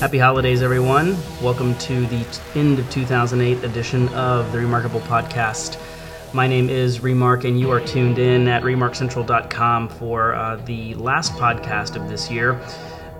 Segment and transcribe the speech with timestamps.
[0.00, 1.14] Happy holidays, everyone.
[1.42, 2.24] Welcome to the
[2.54, 5.78] end of 2008 edition of the Remarkable Podcast.
[6.32, 11.34] My name is Remark, and you are tuned in at remarkcentral.com for uh, the last
[11.34, 12.58] podcast of this year.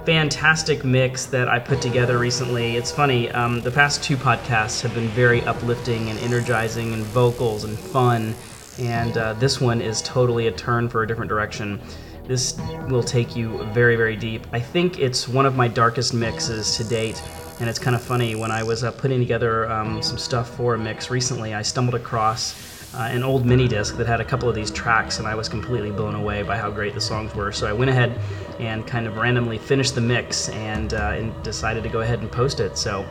[0.07, 2.77] Fantastic mix that I put together recently.
[2.77, 7.65] It's funny, um, the past two podcasts have been very uplifting and energizing, and vocals
[7.65, 8.35] and fun,
[8.79, 11.79] and uh, this one is totally a turn for a different direction.
[12.27, 14.47] This will take you very, very deep.
[14.53, 17.23] I think it's one of my darkest mixes to date.
[17.61, 20.75] And it's kind of funny when I was uh, putting together um, some stuff for
[20.75, 24.49] a mix recently, I stumbled across uh, an old mini disc that had a couple
[24.49, 27.53] of these tracks, and I was completely blown away by how great the songs were.
[27.53, 28.19] So I went ahead
[28.59, 32.33] and kind of randomly finished the mix and, uh, and decided to go ahead and
[32.33, 32.79] post it.
[32.79, 33.07] So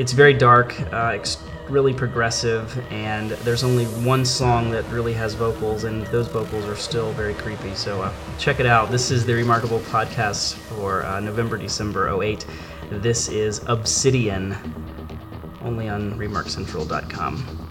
[0.00, 1.18] it's very dark, uh,
[1.68, 6.74] really progressive, and there's only one song that really has vocals, and those vocals are
[6.74, 7.74] still very creepy.
[7.74, 8.90] So uh, check it out.
[8.90, 12.46] This is the Remarkable Podcast for uh, November, December 08.
[12.90, 14.56] This is Obsidian,
[15.60, 17.69] only on remarkcentral.com.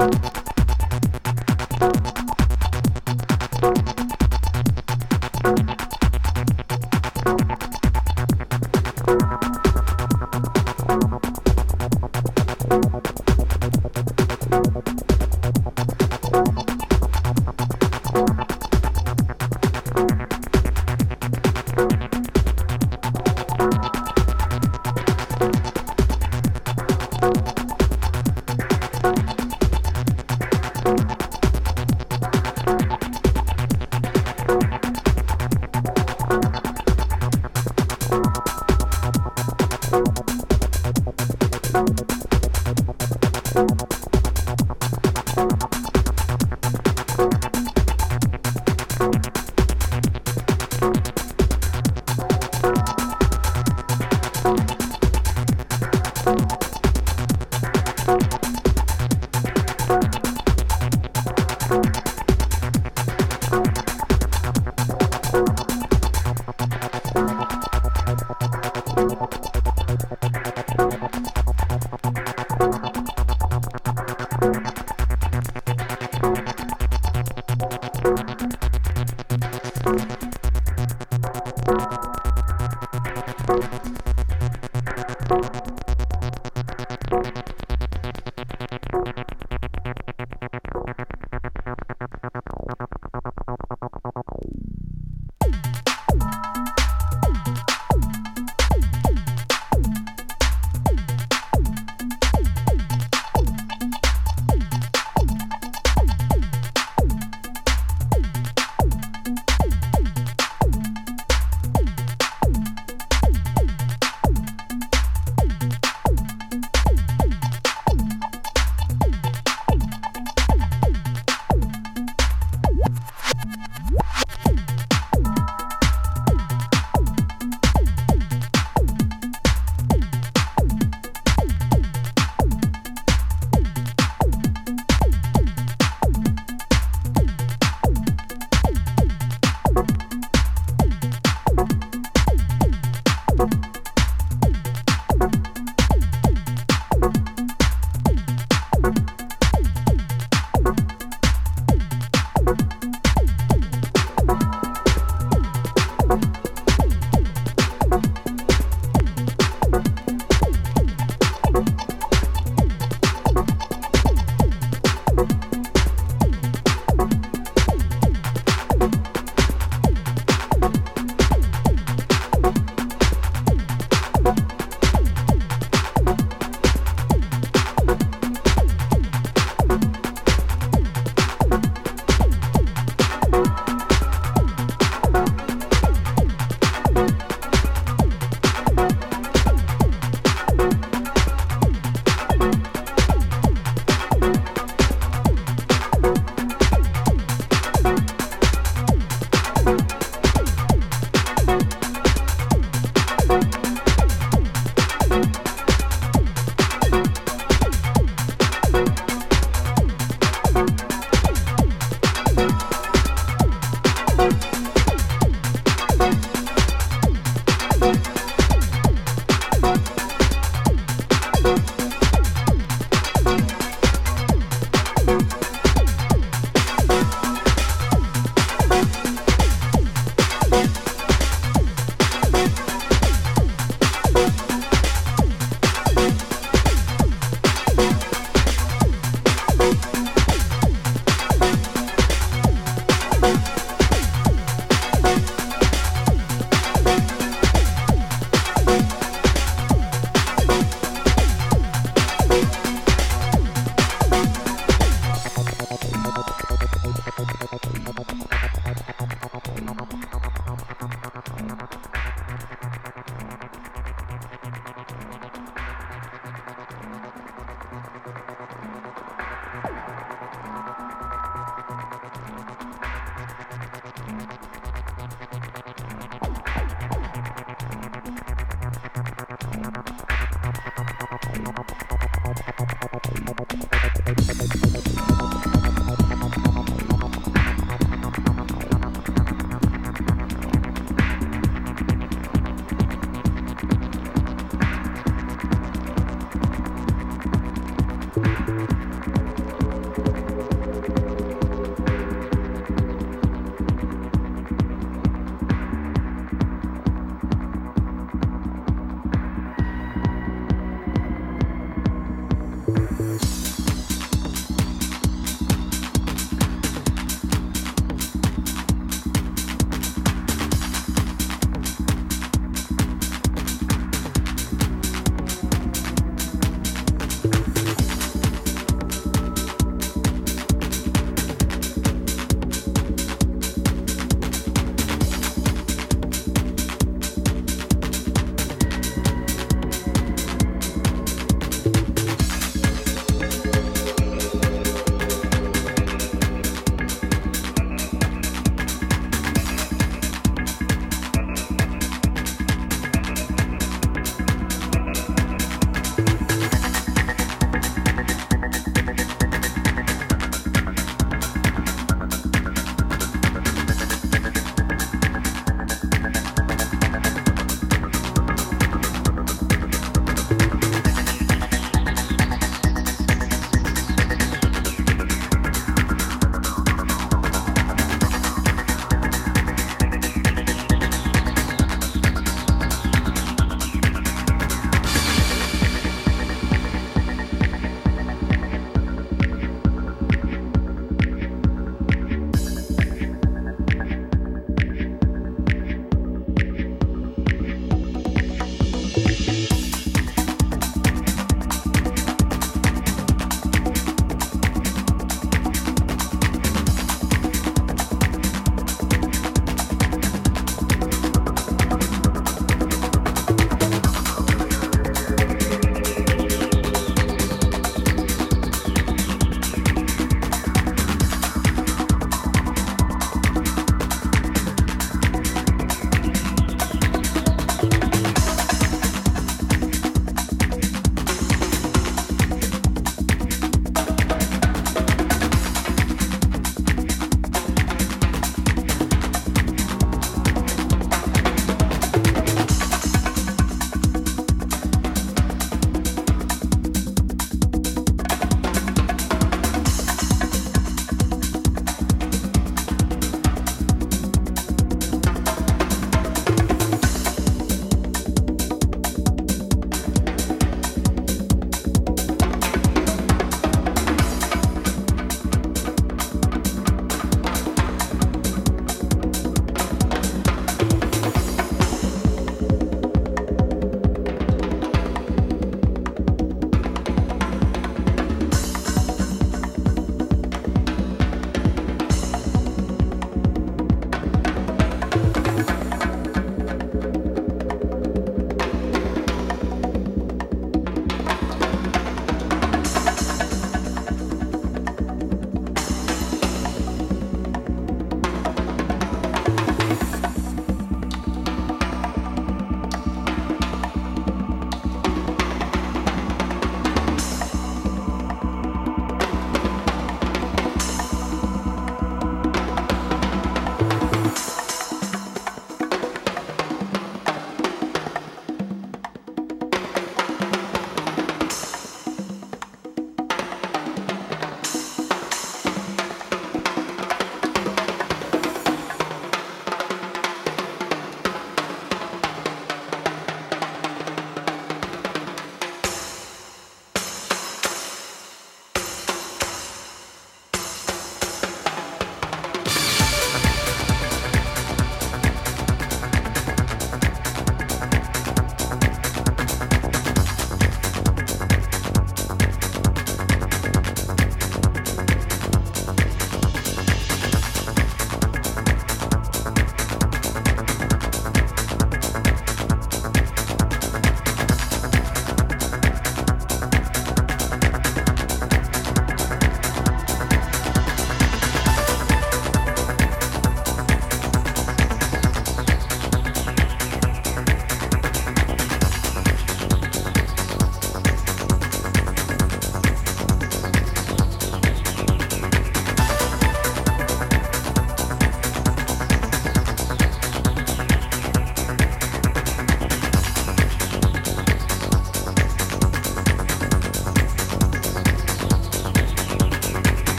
[0.00, 0.39] Thank